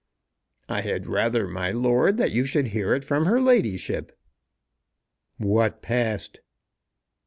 [0.67, 4.17] "I had rather, my lord, you should hear it from her ladyship."
[5.37, 6.41] "What passed?"